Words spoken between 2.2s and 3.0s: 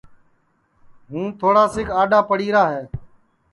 پڑی را ہے